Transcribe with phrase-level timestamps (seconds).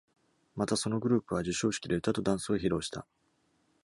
[0.55, 3.05] また、そのグループは、授賞式で歌とダンスを披露した。